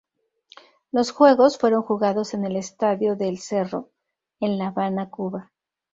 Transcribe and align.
Los 0.91 1.11
juegos 1.11 1.59
fueron 1.59 1.83
jugados 1.83 2.33
en 2.33 2.43
el 2.43 2.55
Estadio 2.55 3.15
del 3.15 3.37
Cerro, 3.37 3.91
en 4.39 4.57
La 4.57 4.69
Habana, 4.69 5.11
Cuba. 5.11 5.51